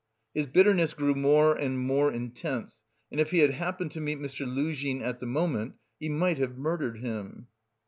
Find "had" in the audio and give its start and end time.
3.37-3.51